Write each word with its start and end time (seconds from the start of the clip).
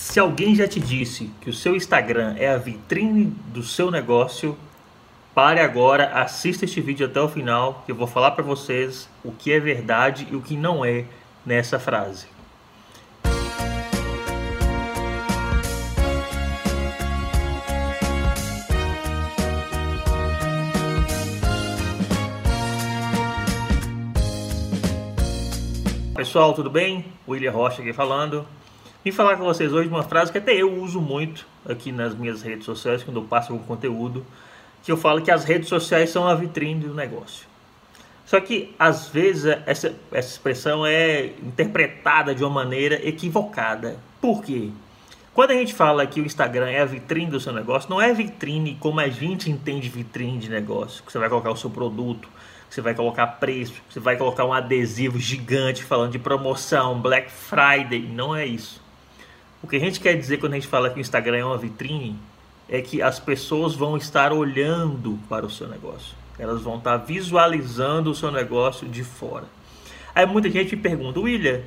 Se 0.00 0.20
alguém 0.20 0.54
já 0.54 0.68
te 0.68 0.78
disse 0.78 1.28
que 1.40 1.50
o 1.50 1.52
seu 1.52 1.74
Instagram 1.74 2.36
é 2.38 2.48
a 2.48 2.56
vitrine 2.56 3.34
do 3.48 3.64
seu 3.64 3.90
negócio, 3.90 4.56
pare 5.34 5.58
agora, 5.58 6.10
assista 6.22 6.64
este 6.64 6.80
vídeo 6.80 7.04
até 7.04 7.20
o 7.20 7.28
final, 7.28 7.82
que 7.84 7.90
eu 7.90 7.96
vou 7.96 8.06
falar 8.06 8.30
para 8.30 8.44
vocês 8.44 9.08
o 9.24 9.32
que 9.32 9.52
é 9.52 9.58
verdade 9.58 10.28
e 10.30 10.36
o 10.36 10.40
que 10.40 10.56
não 10.56 10.84
é 10.84 11.04
nessa 11.44 11.80
frase. 11.80 12.28
Pessoal, 26.14 26.54
tudo 26.54 26.70
bem? 26.70 27.04
William 27.26 27.50
Rocha 27.50 27.82
aqui 27.82 27.92
falando. 27.92 28.46
Vim 29.04 29.12
falar 29.12 29.36
com 29.36 29.44
vocês 29.44 29.72
hoje 29.72 29.88
uma 29.88 30.02
frase 30.02 30.32
que 30.32 30.38
até 30.38 30.52
eu 30.52 30.72
uso 30.82 31.00
muito 31.00 31.46
aqui 31.64 31.92
nas 31.92 32.14
minhas 32.14 32.42
redes 32.42 32.64
sociais 32.64 33.02
quando 33.04 33.20
eu 33.20 33.24
passo 33.24 33.52
algum 33.52 33.64
conteúdo, 33.64 34.26
que 34.82 34.90
eu 34.90 34.96
falo 34.96 35.22
que 35.22 35.30
as 35.30 35.44
redes 35.44 35.68
sociais 35.68 36.10
são 36.10 36.26
a 36.26 36.34
vitrine 36.34 36.80
do 36.80 36.94
negócio. 36.94 37.46
Só 38.26 38.40
que 38.40 38.74
às 38.76 39.08
vezes 39.08 39.46
essa, 39.64 39.94
essa 40.10 40.28
expressão 40.28 40.84
é 40.84 41.26
interpretada 41.42 42.34
de 42.34 42.42
uma 42.42 42.50
maneira 42.50 42.96
equivocada. 43.06 43.96
Por 44.20 44.42
quê? 44.42 44.70
Quando 45.32 45.52
a 45.52 45.54
gente 45.54 45.72
fala 45.72 46.04
que 46.04 46.20
o 46.20 46.26
Instagram 46.26 46.68
é 46.68 46.80
a 46.80 46.84
vitrine 46.84 47.30
do 47.30 47.38
seu 47.38 47.52
negócio, 47.52 47.88
não 47.88 48.02
é 48.02 48.12
vitrine 48.12 48.76
como 48.80 48.98
a 48.98 49.08
gente 49.08 49.48
entende 49.48 49.88
vitrine 49.88 50.38
de 50.38 50.50
negócio, 50.50 51.04
que 51.04 51.12
você 51.12 51.18
vai 51.20 51.28
colocar 51.28 51.52
o 51.52 51.56
seu 51.56 51.70
produto, 51.70 52.28
você 52.68 52.80
vai 52.80 52.94
colocar 52.94 53.26
preço, 53.26 53.80
você 53.88 54.00
vai 54.00 54.16
colocar 54.16 54.44
um 54.44 54.52
adesivo 54.52 55.20
gigante 55.20 55.84
falando 55.84 56.10
de 56.10 56.18
promoção, 56.18 57.00
Black 57.00 57.30
Friday. 57.30 58.02
Não 58.02 58.34
é 58.34 58.44
isso. 58.44 58.87
O 59.62 59.66
que 59.66 59.76
a 59.76 59.80
gente 59.80 59.98
quer 59.98 60.16
dizer 60.16 60.38
quando 60.38 60.52
a 60.52 60.56
gente 60.56 60.68
fala 60.68 60.90
que 60.90 60.98
o 60.98 61.00
Instagram 61.00 61.38
é 61.38 61.44
uma 61.44 61.58
vitrine 61.58 62.16
é 62.68 62.80
que 62.80 63.02
as 63.02 63.18
pessoas 63.18 63.74
vão 63.74 63.96
estar 63.96 64.32
olhando 64.32 65.18
para 65.28 65.44
o 65.44 65.50
seu 65.50 65.66
negócio. 65.66 66.14
Elas 66.38 66.62
vão 66.62 66.76
estar 66.76 66.96
visualizando 66.98 68.10
o 68.10 68.14
seu 68.14 68.30
negócio 68.30 68.86
de 68.86 69.02
fora. 69.02 69.46
Aí 70.14 70.26
muita 70.26 70.48
gente 70.50 70.76
me 70.76 70.82
pergunta, 70.82 71.18
William, 71.18 71.60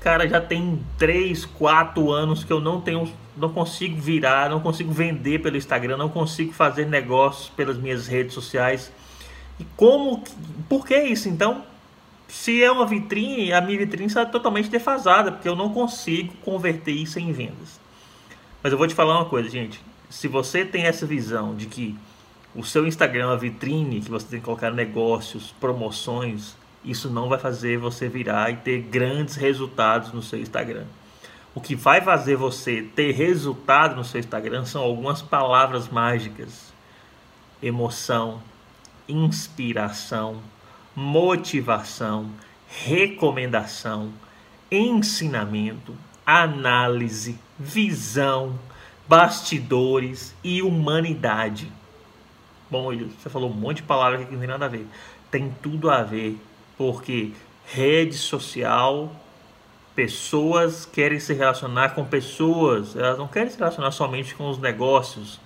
cara, 0.00 0.26
já 0.28 0.40
tem 0.40 0.80
3, 0.98 1.44
4 1.44 2.10
anos 2.10 2.44
que 2.44 2.52
eu 2.52 2.60
não 2.60 2.80
tenho, 2.80 3.10
não 3.36 3.50
consigo 3.50 4.00
virar, 4.00 4.48
não 4.48 4.60
consigo 4.60 4.92
vender 4.92 5.40
pelo 5.40 5.56
Instagram, 5.56 5.96
não 5.96 6.08
consigo 6.08 6.52
fazer 6.52 6.86
negócios 6.86 7.50
pelas 7.50 7.76
minhas 7.76 8.06
redes 8.06 8.34
sociais. 8.34 8.90
E 9.58 9.64
como, 9.76 10.22
por 10.68 10.86
que 10.86 10.98
isso 10.98 11.28
então? 11.28 11.64
Se 12.34 12.62
é 12.62 12.70
uma 12.70 12.84
vitrine, 12.84 13.52
a 13.52 13.60
minha 13.60 13.78
vitrine 13.78 14.06
está 14.06 14.26
totalmente 14.26 14.68
defasada, 14.68 15.30
porque 15.30 15.48
eu 15.48 15.54
não 15.54 15.72
consigo 15.72 16.34
converter 16.38 16.90
isso 16.90 17.18
em 17.20 17.30
vendas. 17.32 17.80
Mas 18.60 18.72
eu 18.72 18.76
vou 18.76 18.88
te 18.88 18.94
falar 18.94 19.14
uma 19.14 19.24
coisa, 19.24 19.48
gente. 19.48 19.80
Se 20.10 20.26
você 20.26 20.64
tem 20.64 20.82
essa 20.82 21.06
visão 21.06 21.54
de 21.54 21.66
que 21.66 21.96
o 22.52 22.64
seu 22.64 22.88
Instagram 22.88 23.22
é 23.22 23.26
uma 23.28 23.38
vitrine, 23.38 24.00
que 24.00 24.10
você 24.10 24.26
tem 24.26 24.40
que 24.40 24.44
colocar 24.44 24.72
negócios, 24.72 25.54
promoções, 25.60 26.56
isso 26.84 27.08
não 27.08 27.28
vai 27.28 27.38
fazer 27.38 27.78
você 27.78 28.08
virar 28.08 28.50
e 28.50 28.56
ter 28.56 28.80
grandes 28.80 29.36
resultados 29.36 30.12
no 30.12 30.20
seu 30.20 30.40
Instagram. 30.40 30.86
O 31.54 31.60
que 31.60 31.76
vai 31.76 32.00
fazer 32.00 32.34
você 32.34 32.82
ter 32.82 33.12
resultado 33.12 33.94
no 33.94 34.04
seu 34.04 34.18
Instagram 34.18 34.64
são 34.64 34.82
algumas 34.82 35.22
palavras 35.22 35.88
mágicas: 35.88 36.74
emoção, 37.62 38.42
inspiração, 39.08 40.42
motivação, 40.94 42.30
recomendação, 42.68 44.12
ensinamento, 44.70 45.94
análise, 46.26 47.38
visão, 47.58 48.58
bastidores 49.06 50.34
e 50.42 50.62
humanidade. 50.62 51.70
Bom, 52.70 52.90
você 52.96 53.28
falou 53.28 53.50
um 53.50 53.54
monte 53.54 53.78
de 53.78 53.82
palavras 53.84 54.20
aqui 54.20 54.30
que 54.30 54.34
não 54.34 54.40
tem 54.40 54.48
nada 54.48 54.64
a 54.64 54.68
ver. 54.68 54.86
Tem 55.30 55.54
tudo 55.62 55.90
a 55.90 56.02
ver, 56.02 56.38
porque 56.76 57.32
rede 57.66 58.14
social, 58.14 59.14
pessoas 59.94 60.84
querem 60.84 61.20
se 61.20 61.34
relacionar 61.34 61.90
com 61.90 62.04
pessoas, 62.04 62.96
elas 62.96 63.18
não 63.18 63.28
querem 63.28 63.50
se 63.50 63.58
relacionar 63.58 63.90
somente 63.90 64.34
com 64.34 64.48
os 64.48 64.58
negócios. 64.58 65.40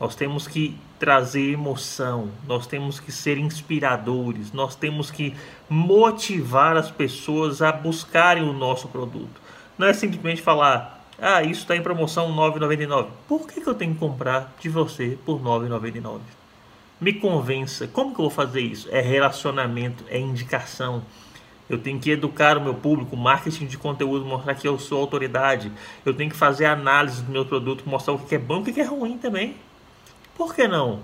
Nós 0.00 0.14
temos 0.14 0.48
que 0.48 0.76
trazer 0.98 1.52
emoção, 1.52 2.30
nós 2.46 2.66
temos 2.66 2.98
que 2.98 3.12
ser 3.12 3.38
inspiradores, 3.38 4.52
nós 4.52 4.74
temos 4.74 5.10
que 5.10 5.34
motivar 5.68 6.76
as 6.76 6.90
pessoas 6.90 7.62
a 7.62 7.70
buscarem 7.70 8.42
o 8.42 8.52
nosso 8.52 8.88
produto. 8.88 9.40
Não 9.78 9.86
é 9.86 9.92
simplesmente 9.92 10.42
falar, 10.42 11.04
ah, 11.18 11.42
isso 11.42 11.62
está 11.62 11.76
em 11.76 11.82
promoção 11.82 12.28
R$ 12.28 12.58
9,99. 12.58 13.08
Por 13.28 13.46
que, 13.46 13.60
que 13.60 13.66
eu 13.66 13.74
tenho 13.74 13.92
que 13.92 14.00
comprar 14.00 14.54
de 14.60 14.68
você 14.68 15.18
por 15.24 15.36
R$ 15.36 15.44
9,99? 15.68 16.20
Me 17.00 17.12
convença, 17.12 17.86
como 17.86 18.14
que 18.14 18.20
eu 18.20 18.24
vou 18.24 18.30
fazer 18.30 18.60
isso? 18.60 18.88
É 18.90 19.00
relacionamento, 19.00 20.04
é 20.08 20.18
indicação. 20.18 21.02
Eu 21.68 21.78
tenho 21.78 21.98
que 21.98 22.10
educar 22.10 22.58
o 22.58 22.60
meu 22.60 22.74
público, 22.74 23.16
marketing 23.16 23.66
de 23.66 23.78
conteúdo, 23.78 24.24
mostrar 24.24 24.54
que 24.54 24.66
eu 24.66 24.78
sou 24.78 25.00
autoridade. 25.00 25.72
Eu 26.04 26.14
tenho 26.14 26.30
que 26.30 26.36
fazer 26.36 26.66
análise 26.66 27.22
do 27.22 27.32
meu 27.32 27.44
produto, 27.44 27.84
mostrar 27.86 28.14
o 28.14 28.18
que 28.18 28.34
é 28.34 28.38
bom 28.38 28.58
e 28.58 28.70
o 28.70 28.74
que 28.74 28.80
é 28.80 28.84
ruim 28.84 29.18
também. 29.18 29.56
Por 30.36 30.54
que 30.54 30.66
não? 30.66 31.00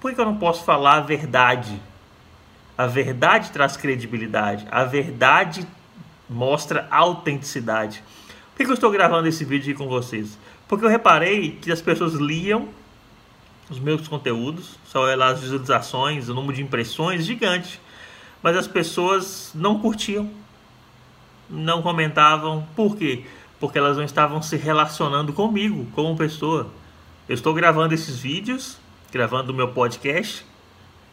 Por 0.00 0.12
que 0.12 0.20
eu 0.20 0.24
não 0.24 0.36
posso 0.36 0.64
falar 0.64 0.96
a 0.96 1.00
verdade? 1.00 1.80
A 2.76 2.86
verdade 2.86 3.50
traz 3.50 3.76
credibilidade. 3.76 4.66
A 4.70 4.84
verdade 4.84 5.66
mostra 6.28 6.88
autenticidade. 6.90 8.02
Por 8.56 8.64
que 8.64 8.70
eu 8.70 8.74
estou 8.74 8.90
gravando 8.90 9.28
esse 9.28 9.44
vídeo 9.44 9.70
aqui 9.70 9.78
com 9.78 9.88
vocês? 9.88 10.38
Porque 10.66 10.84
eu 10.84 10.88
reparei 10.88 11.52
que 11.52 11.70
as 11.70 11.80
pessoas 11.80 12.14
liam 12.14 12.68
os 13.70 13.78
meus 13.78 14.06
conteúdos, 14.08 14.78
só 14.84 15.10
as 15.10 15.40
visualizações, 15.40 16.28
o 16.28 16.34
número 16.34 16.54
de 16.54 16.62
impressões 16.62 17.24
gigante, 17.24 17.80
mas 18.42 18.56
as 18.56 18.66
pessoas 18.66 19.52
não 19.54 19.78
curtiam, 19.78 20.28
não 21.48 21.80
comentavam. 21.80 22.66
Por 22.74 22.96
quê? 22.96 23.24
Porque 23.60 23.78
elas 23.78 23.96
não 23.96 24.04
estavam 24.04 24.42
se 24.42 24.56
relacionando 24.56 25.32
comigo 25.32 25.86
como 25.94 26.16
pessoa. 26.16 26.70
Eu 27.28 27.34
estou 27.34 27.54
gravando 27.54 27.94
esses 27.94 28.18
vídeos, 28.18 28.78
gravando 29.12 29.52
o 29.52 29.54
meu 29.54 29.68
podcast. 29.68 30.44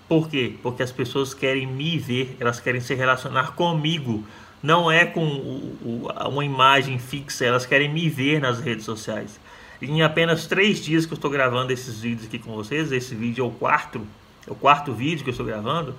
Por 0.07 0.27
quê? 0.27 0.55
Porque 0.63 0.81
as 0.81 0.91
pessoas 0.91 1.35
querem 1.35 1.67
me 1.67 1.99
ver, 1.99 2.35
elas 2.39 2.59
querem 2.59 2.81
se 2.81 2.95
relacionar 2.95 3.51
comigo. 3.51 4.25
Não 4.61 4.91
é 4.91 5.05
com 5.05 5.23
o, 5.23 5.77
o, 5.83 6.29
uma 6.29 6.43
imagem 6.43 6.97
fixa, 6.97 7.45
elas 7.45 7.67
querem 7.67 7.93
me 7.93 8.09
ver 8.09 8.41
nas 8.41 8.59
redes 8.59 8.85
sociais. 8.85 9.39
Em 9.79 10.01
apenas 10.01 10.47
três 10.47 10.83
dias 10.83 11.05
que 11.05 11.13
eu 11.13 11.15
estou 11.15 11.29
gravando 11.29 11.71
esses 11.71 12.01
vídeos 12.01 12.25
aqui 12.25 12.39
com 12.39 12.55
vocês, 12.55 12.91
esse 12.91 13.13
vídeo 13.13 13.45
é 13.45 13.47
o 13.47 13.51
quarto, 13.51 14.01
é 14.47 14.51
o 14.51 14.55
quarto 14.55 14.91
vídeo 14.91 15.23
que 15.23 15.29
eu 15.29 15.31
estou 15.31 15.45
gravando, 15.45 15.95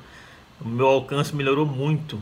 o 0.60 0.68
meu 0.68 0.88
alcance 0.88 1.34
melhorou 1.34 1.64
muito, 1.64 2.20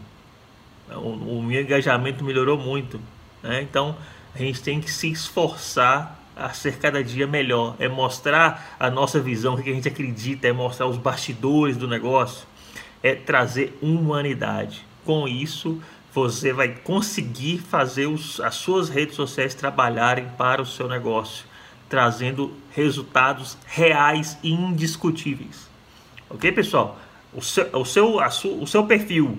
o, 0.90 1.38
o 1.38 1.42
meu 1.42 1.62
engajamento 1.62 2.22
melhorou 2.22 2.58
muito. 2.58 3.00
Né? 3.42 3.62
Então 3.62 3.96
a 4.34 4.38
gente 4.38 4.62
tem 4.62 4.78
que 4.78 4.90
se 4.90 5.10
esforçar 5.10 6.17
a 6.38 6.50
ser 6.50 6.78
cada 6.78 7.02
dia 7.02 7.26
melhor, 7.26 7.74
é 7.78 7.88
mostrar 7.88 8.76
a 8.78 8.90
nossa 8.90 9.20
visão, 9.20 9.54
o 9.54 9.62
que 9.62 9.70
a 9.70 9.74
gente 9.74 9.88
acredita, 9.88 10.46
é 10.46 10.52
mostrar 10.52 10.86
os 10.86 10.96
bastidores 10.96 11.76
do 11.76 11.88
negócio, 11.88 12.46
é 13.02 13.14
trazer 13.14 13.76
humanidade. 13.82 14.86
Com 15.04 15.26
isso, 15.26 15.80
você 16.14 16.52
vai 16.52 16.68
conseguir 16.68 17.58
fazer 17.58 18.06
os, 18.06 18.40
as 18.40 18.54
suas 18.54 18.88
redes 18.88 19.14
sociais 19.14 19.54
trabalharem 19.54 20.28
para 20.36 20.62
o 20.62 20.66
seu 20.66 20.88
negócio, 20.88 21.44
trazendo 21.88 22.52
resultados 22.70 23.56
reais 23.66 24.38
e 24.42 24.52
indiscutíveis. 24.52 25.68
Ok, 26.30 26.52
pessoal? 26.52 26.98
O 27.32 27.42
seu, 27.42 27.68
o 27.72 27.84
seu, 27.84 28.30
su, 28.30 28.62
o 28.62 28.66
seu 28.66 28.84
perfil, 28.84 29.38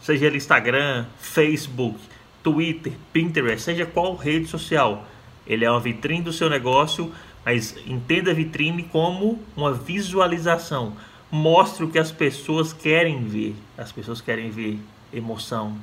seja 0.00 0.26
ele 0.26 0.36
Instagram, 0.36 1.06
Facebook, 1.18 1.98
Twitter, 2.42 2.92
Pinterest, 3.12 3.64
seja 3.64 3.86
qual 3.86 4.14
rede 4.14 4.46
social, 4.46 5.06
ele 5.48 5.64
é 5.64 5.70
uma 5.70 5.80
vitrine 5.80 6.22
do 6.22 6.32
seu 6.32 6.50
negócio, 6.50 7.10
mas 7.44 7.74
entenda 7.86 8.30
a 8.30 8.34
vitrine 8.34 8.82
como 8.82 9.42
uma 9.56 9.72
visualização. 9.72 10.92
Mostre 11.30 11.84
o 11.84 11.88
que 11.88 11.98
as 11.98 12.12
pessoas 12.12 12.72
querem 12.72 13.24
ver. 13.24 13.56
As 13.76 13.90
pessoas 13.90 14.20
querem 14.20 14.50
ver 14.50 14.78
emoção, 15.12 15.76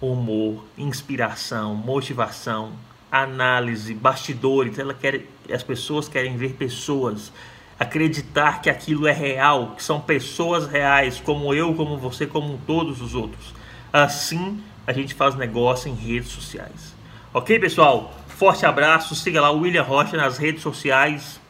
humor, 0.00 0.64
inspiração, 0.78 1.74
motivação, 1.74 2.72
análise, 3.10 3.94
bastidores. 3.94 4.78
Ela 4.78 4.94
quer, 4.94 5.22
as 5.52 5.64
pessoas 5.64 6.08
querem 6.08 6.36
ver 6.36 6.52
pessoas, 6.52 7.32
acreditar 7.78 8.62
que 8.62 8.70
aquilo 8.70 9.08
é 9.08 9.12
real, 9.12 9.74
que 9.76 9.82
são 9.82 10.00
pessoas 10.00 10.68
reais, 10.68 11.20
como 11.20 11.52
eu, 11.52 11.74
como 11.74 11.96
você, 11.96 12.26
como 12.26 12.60
todos 12.64 13.00
os 13.00 13.14
outros. 13.16 13.52
Assim, 13.92 14.60
a 14.86 14.92
gente 14.92 15.14
faz 15.14 15.34
negócio 15.34 15.90
em 15.90 15.94
redes 15.94 16.30
sociais. 16.30 16.94
Ok, 17.32 17.58
pessoal? 17.58 18.12
Forte 18.36 18.66
abraço, 18.66 19.14
siga 19.14 19.40
lá 19.40 19.50
o 19.52 19.60
William 19.60 19.84
Rocha 19.84 20.16
nas 20.16 20.38
redes 20.38 20.60
sociais. 20.60 21.40